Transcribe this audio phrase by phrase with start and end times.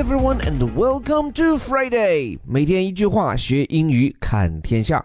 [0.00, 2.38] everyone, and welcome to Friday。
[2.46, 5.04] 每天一句话，学英语看天下。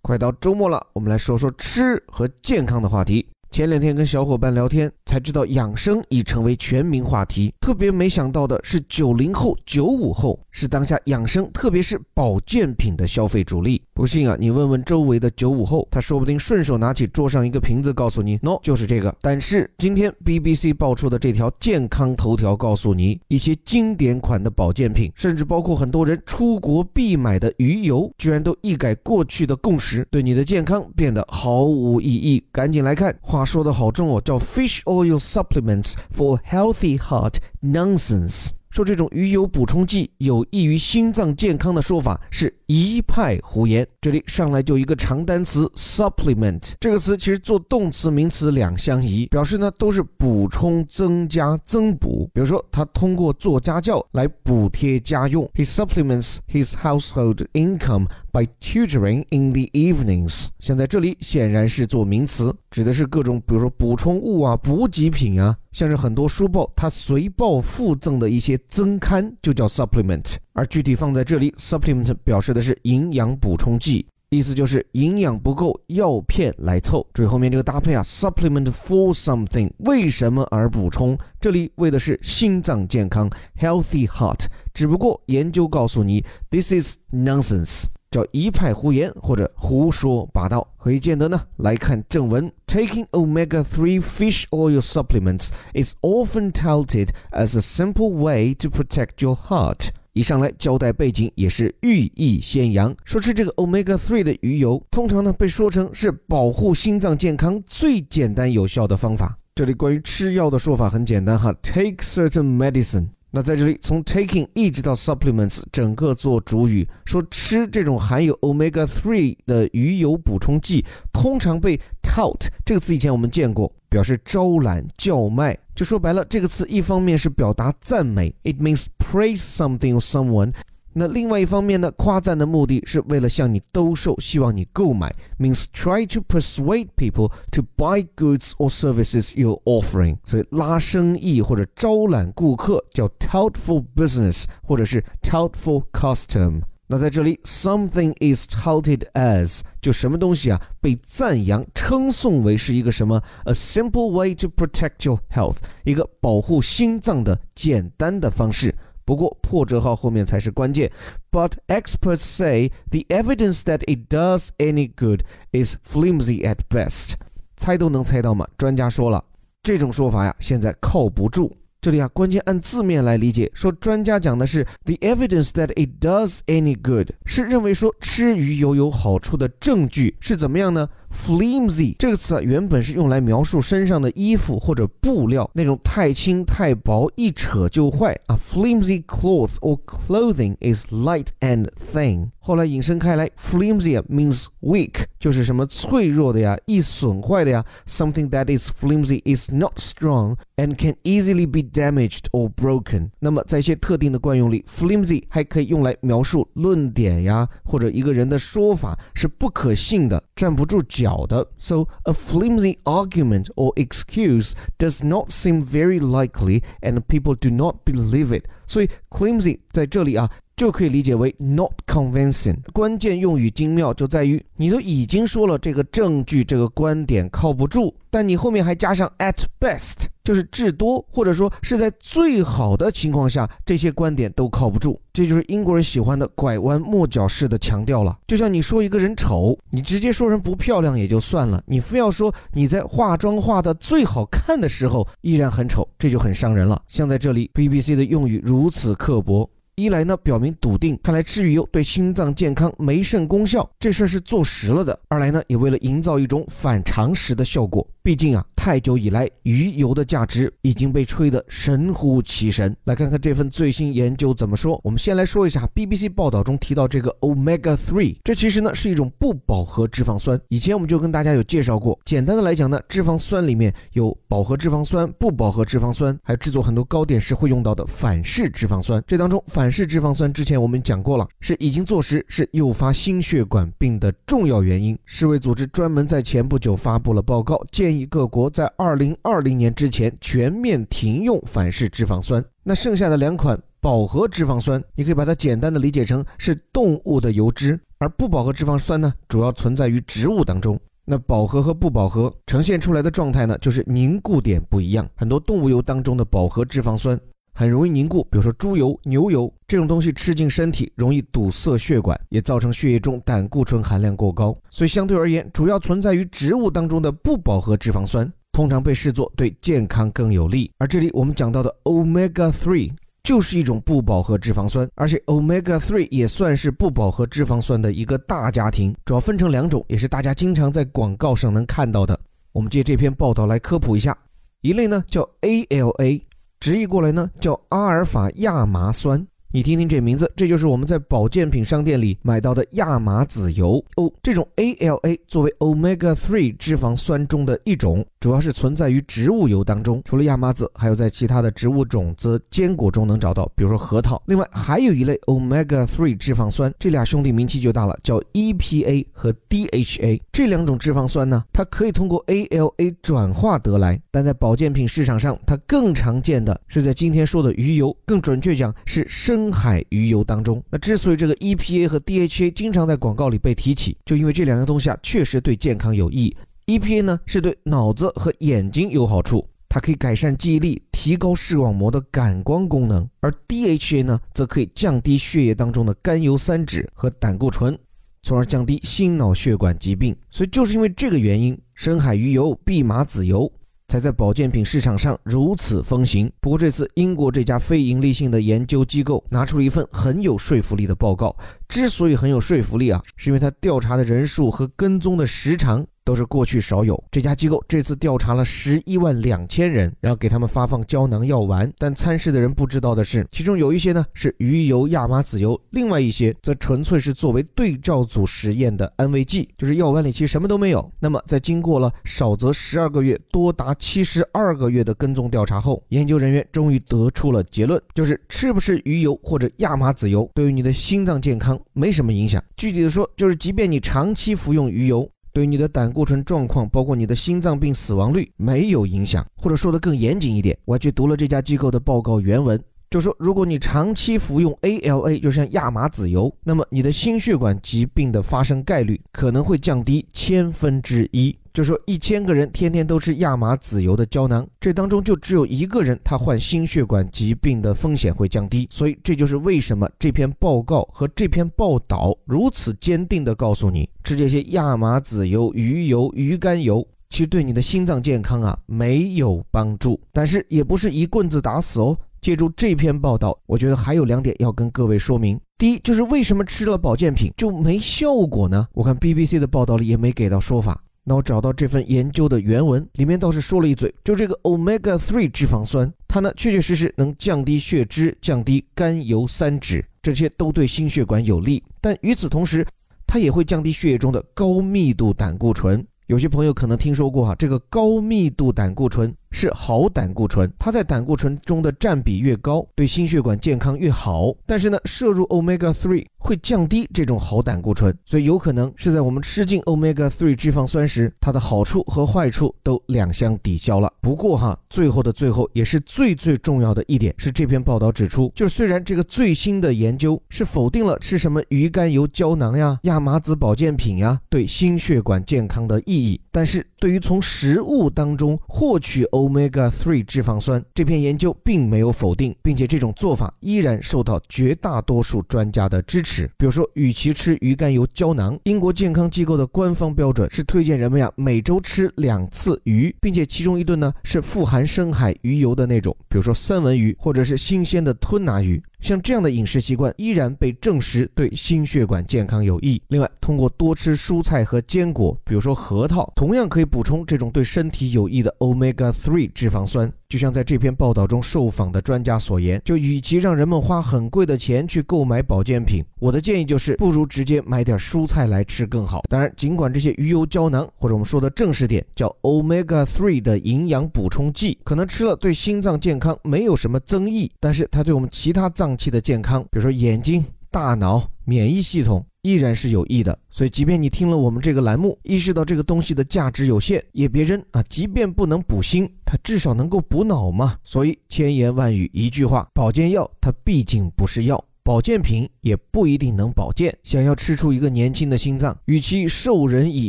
[0.00, 3.26] 快到周末了，我们来说说吃和健康的话题。
[3.58, 7.52] 前两天跟小伙伴聊天，才知道养生已成为全民话题。
[7.60, 13.82] 特别没想到的是，九零后、九五后是当下养生，特别是保健品的消费主力。
[13.92, 19.12] 不信啊，你问问周围的九五后，他说不定顺手拿起桌上一个瓶子，告诉你，no，就是这个。
[19.20, 32.40] 但是今天 BBC 爆出的这条健康头条，告诉你一些经典款的保健品，甚至包括很多人出国必买的鱼油，居然都一改过去的共识，对你的健康变得毫无意义。
[32.52, 33.12] 赶紧来看。
[33.20, 38.50] 话说的好重哦，叫 fish oil supplements for healthy heart nonsense。
[38.68, 43.86] 说这种鱼油补充剂有益于心脏健康的说法是一派胡言。
[43.98, 52.30] 这里上来就一个长单词 supplement，这个词其实做动词、名词两相宜，表示呢都是补充、增加、增补。
[52.32, 60.48] 比如说，他通过做家教来补贴家用，he supplements his household income by tutoring in the evenings。
[60.60, 65.56] 像在这里显然是做名词，指的是各种比如说补充物啊、补给品啊。
[65.70, 77.06] 像是很多书报，它随报附赠的一些增刊就叫 supplement，而具体放在这里，supplement 表示的是营养补充剂，意思就是营养不够，药片来凑。
[77.14, 81.16] 注意后面这个搭配啊，supplement for something，为什么而补充？
[81.40, 84.46] 这里为的是心脏健康，healthy heart。
[84.74, 87.84] 只不过研究告诉你，this is nonsense。
[88.10, 91.40] 叫一派胡言或者胡说八道，何以见得呢？
[91.58, 99.90] 来看正文：Taking omega-3 fish oil supplements is often touted as a simple way to protect your heart。
[100.18, 109.38] 一上来交代背景也是寓意先扬，说吃这个 omega-3 的鱼油，通常呢被说成是保护心脏健康最简单有效的方法。
[109.54, 113.06] 这里关于吃药的说法很简单哈，take certain medicine。
[113.30, 121.78] 那在这里，从 taking 一直到 supplements，整个做主语，说吃这种含有 omega three 的鱼油补充剂，通常被
[122.18, 125.56] tout 这个词以前我们见过，表示招揽、叫卖。
[125.72, 130.52] 就说白了，这个词一方面是表达赞美，it means praise something or someone。
[130.94, 140.16] 那另外一方面呢，夸赞的目的是为了向你兜售，希望你购买，means try to persuade people to buy goods or services you're offering。
[140.24, 146.62] 所以拉生意或者招揽顾客叫 tout for business，或者是 tout for custom。
[146.90, 158.74] 那在这里，something is touted as 就什么东西啊被赞扬称颂为是一个什么？a simple way to protect your health，一个保护心脏的简单的方式。
[159.04, 160.90] 不过破折号后面才是关键。
[161.30, 165.20] But experts say the evidence that it does any good
[165.52, 167.12] is flimsy at best。
[167.56, 168.48] 猜都能猜到吗？
[168.56, 169.22] 专家说了，
[169.62, 171.54] 这种说法呀，现在靠不住。
[171.88, 180.86] 这里啊，关键按字面来理解，说专家讲的是 the evidence that it does any good，是认为说吃鱼油有好处的证据是怎么样呢？
[181.10, 188.36] ？Flimsy 这个词啊，原本是用来描述身上的衣服或者布料那种太轻太薄，一扯就坏啊。
[188.36, 192.30] Flimsy cloth or clothing is light and thin。
[192.38, 197.64] 后来引申开来，flimsy means weak，就是什么脆弱的呀，易损坏的呀。
[197.86, 203.10] Something that is flimsy is not strong and can easily be damaged or broken。
[203.18, 211.47] 那么在一些特定的惯用里，flimsy 还可以用来描述论点呀，或者一个人的说法是不可信的，站不住脚 脚的。
[211.57, 218.37] So a flimsy argument or excuse does not seem very likely, and people do not believe
[218.37, 218.45] it。
[218.65, 220.29] 所以 flimsy 在这里啊。
[220.58, 222.56] 就可以理解为 not convincing。
[222.72, 235.00] 关键用语精妙就在于，你都已经说了这个证据、这个观点靠不住，但你后面还加上 at best，就是至多或者说是在最好的情况下，这些观点都靠不住。
[235.12, 238.18] 这就是英国人喜欢的拐弯抹角式的强调了。
[238.26, 246.82] 就像你说一个人丑，你直接说人不漂亮也就算了，你非要说你在化妆化的最好看的时候依然很丑，这就很伤人了。
[246.88, 249.48] 像在这里，BBC 的用语如此刻薄。
[249.78, 257.86] 一来呢，表明笃定，看来吃鱼油对心脏健康没甚功效，这事儿是坐实了的；二来呢，也为了营造一种反常识的效果。
[258.08, 262.74] 毕竟啊，太久以来，鱼油的价值已经被吹得神乎其神。
[262.84, 264.80] 来看看这份最新研究怎么说。
[264.82, 270.40] 我们先来说一下 BBC 报道中提到这个 omega three，这其实呢是一种不饱和脂肪酸。
[270.48, 271.98] 以前我们就跟大家有介绍过。
[272.06, 279.04] 简单的来讲呢，脂肪酸里面有饱和脂肪酸、不饱和脂肪酸，还有制作很多糕点时会用到的反式脂肪酸。
[279.06, 284.98] 这当中反式脂肪酸之前我们讲过了，是已经坐实是诱发心血管病的重要原因。
[285.04, 288.06] 世卫组织专门在前不久发布了报告，建议议。
[288.06, 292.44] 各国在二零二零年之前全面停用反式脂肪酸。
[292.62, 300.78] 那剩下的两款饱和脂肪酸，你可以把它简单的理解成是动物的油脂，而不饱和脂肪酸呢，主要存在于植物当中。
[301.04, 305.08] 那饱和和不饱和呈现出来的状态呢，就是凝固点不一样。
[305.14, 307.18] 很多动物油当中的饱和脂肪酸
[307.58, 314.56] 很容易凝固，比如说猪油、牛油这种东西吃进身体，容易堵塞血管，也造成血液中胆固醇含量过高。
[314.70, 320.70] 所以相对而言，主要存在于植物当中的不饱和脂肪酸，通常被视作对健康更有利。
[320.78, 322.92] 而这里我们讲到的 omega three。
[323.24, 332.18] 就是一种不饱和脂肪酸，而且 omega three 也算是不饱和脂肪酸的一个大家庭，主要分成两种，也是大家经常在广告上能看到的。
[332.52, 334.16] 我们借这篇报道来科普一下，
[334.62, 336.22] 一类呢叫 ALA，
[336.60, 339.24] 直译过来呢叫阿尔法亚麻酸。
[339.50, 344.12] 你听听这名字，这就是我们在保健品商店里买到的亚麻籽油哦。
[344.22, 350.02] 这种 ALA 作为 omega three 脂肪酸中的一种，主要是存在于植物油当中。
[350.04, 354.22] 除了亚麻籽，还有在其他的植物种子、坚果中能找到，比如说核桃。
[354.26, 360.20] 另外还有一类 omega three 脂肪酸，这俩兄弟名气就大了，叫 EPA 和 DHA。
[360.30, 369.37] 这两种脂肪酸呢，它可以通过 ALA 转化得来，但在保健品市场上，它更常见的是在今天说的鱼油，更准确讲是生。
[369.38, 376.36] 深海鱼油当中，那之所以这个 EPA 和 DHA 经常在广告里被提起，就因为这两样东西啊确实对健康有益。
[376.66, 387.78] EPA 呢是对脑子和眼睛有好处，它可以改善记忆力，提高视网膜的感光功能；而 DHA 呢则可以降低血液当中的甘油三酯和胆固醇，
[388.24, 390.16] 从而降低心脑血管疾病。
[390.32, 393.50] 所以就是因为这个原因，深海鱼油、蓖麻籽油。
[393.88, 396.30] 才在保健品市场上如此风行。
[396.40, 401.34] 不过这次英国这家非盈利性的研究机构拿出了一份很有说服力的报告。
[401.68, 405.86] 之所以很有说服力啊，是因为他调查的人数和跟踪的时长。
[406.08, 406.98] 都是过去少有。
[407.10, 411.70] 这家机构这次调查了十一万两千人，然后给他们发放胶囊药丸。
[411.76, 420.90] 但参试的人不知道的是，其中有一些呢是鱼油、亚麻籽油，另外一些则纯粹是作为对照组实验的安慰剂，就是药丸里其实什么都没有。
[420.98, 432.42] 那么在经过了少则十二个月，多达七十二个月的跟踪调查后，研究人员终于得出了结论，就是吃不吃鱼油或者亚麻籽油，对于你的心脏健康没什么影响。
[432.56, 435.06] 具体的说，就是即便你长期服用鱼油。
[435.32, 442.60] 对你的胆固醇状况，包括你的心脏病死亡率没有影响，或者说的更严谨一点，我还去读了这家机构的报告原文，
[442.90, 451.36] 就说如果你长期服用 ALA，就像亚麻籽油，那么你的心血管疾病的发生概率可能会降低千分之一。
[451.58, 471.98] 就说一千个人天天都吃亚麻籽油的胶囊，这当中就只有一个人他患心血管疾病的风险会降低，所以这就是为什么这篇报告和这篇报道如此坚定地告诉你，吃这些亚麻籽油、鱼油、鱼肝油，其实对你的心脏健康啊没有帮助，但是也不是一棍子打死哦。
[472.20, 475.36] 借助这篇报道，我觉得还有两点要跟各位说明。
[475.56, 478.68] 第一，就是为什么吃了保健品就没效果呢？
[478.74, 480.80] 我看 BBC 的报道里也没给到说法。
[481.08, 491.64] 那我找到这份研究的原文，里面倒是说了一嘴，就这个 omega three 脂肪酸，它呢确确实实能降低血脂、降低甘油三酯，这些都对心血管有利。
[491.80, 492.62] 但与此同时，
[493.06, 495.82] 它也会降低血液中的高密度胆固醇。
[496.08, 499.10] 有些朋友可能听说过哈，这个高密度胆固醇。
[499.30, 504.34] 是好胆固醇，它在胆固醇中的占比越高，对心血管健康越好。
[504.46, 513.92] 但是呢，摄入 omega three 会降低这种好胆固醇，所以有可能是在我们吃进 omega three 脂肪酸时，它的好处和坏处都两相抵消了。
[514.00, 536.30] 不过哈，最后的最后也是最最重要的一点是，这篇报道指出，就是虽然这个最新的研究是否定了吃什么鱼肝油胶囊呀、亚麻籽保健品呀对心血管健康的意义，但是对于从食物当中获取 Omega three 脂肪酸这篇研究并没有否定，并且这种做法依然受到绝大多数专家的支持。
[536.38, 548.62] 比如说，与其吃鱼肝油胶囊，英国健康机构的官方标准是推荐人们呀每周吃两次鱼，并且其中一顿呢是富含深海鱼油的那种，比如说三文鱼或者是新鲜的吞拿鱼。
[548.80, 552.80] 像这样的饮食习惯依然被证实对心血管健康有益。
[552.86, 559.90] 另外，通过多吃蔬菜和坚果，比如说核桃，同样可以补充这种对身体有益的 omega three 脂肪酸。
[560.08, 569.02] 就像在这篇报道中受访的专家所言，就与其让人们花很贵的钱去购买保健品，我的建议就是不如直接买点蔬菜来吃更好。
[569.10, 582.04] 当然，尽管这些鱼油胶囊或者我们说的正式点叫 omega three 的营养补充剂，可能吃了对心脏健康没有什么增益，但是它对我们其他脏器的健康，比如说眼睛、大脑、免疫系统。
[582.28, 583.18] 依然是有益的。
[583.30, 587.62] 所以，即便你听了我们这个栏目，意识到这个东西的价值有限，也别扔啊！
[587.70, 590.56] 即便不能补心，它至少能够补脑嘛。
[590.62, 594.44] 所以，千言万语一句话，保健药它毕竟不是药。
[594.62, 596.76] 保健品也不一定能保健。
[596.82, 599.88] 想要吃出一个年轻的心脏，与其授人以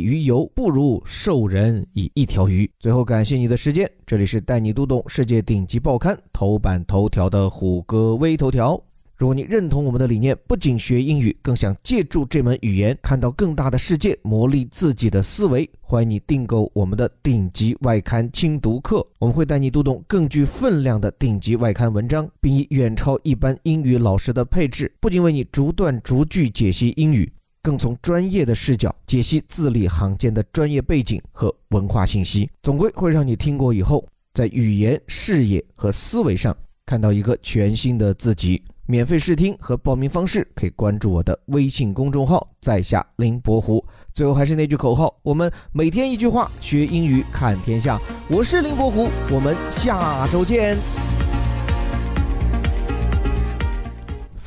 [0.00, 2.70] 鱼油，不如授人以一条鱼。
[2.78, 8.82] 最后，感谢你的时间，这里是带你读懂世界顶级报刊头版头条的虎哥微头条。
[9.20, 19.06] 如果你认同我们的理念，不仅学英语，更想借助这门语言看到更大的世界，磨砺自己的思维，欢迎你订购我们的顶级外刊精读课。
[19.18, 38.62] 我们会带你读懂更具分量的顶级外刊文章，并以远超一般英语老师的配置，不仅为你逐段逐句解析英语，更从专业的视角解析字里行间的专业背景和文化信息，总归会让你听过以后，在语言、视野和思维上看到一个全新的自己。
[38.89, 43.83] 免费试听和报名方式可以关注我的微信公众号“在下林伯虎”。
[44.13, 47.99] 最后还是那句口号：我们每天一句话，学英语看天下。
[48.29, 50.77] 我是林伯虎，我们下周见。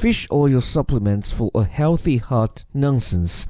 [0.00, 3.46] Fish oil supplements for a healthy heart nonsense.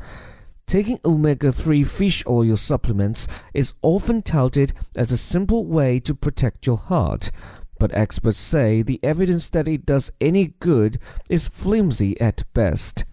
[0.66, 6.66] Taking omega 3 fish oil supplements is often touted as a simple way to protect
[6.66, 7.28] your heart
[7.84, 10.98] but experts say the evidence that it does any good
[11.28, 13.04] is flimsy at best.